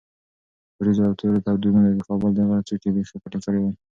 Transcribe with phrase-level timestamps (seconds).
[0.79, 3.71] ورېځو او تورو دودونو د کابل د غره څوکې بیخي پټې کړې وې.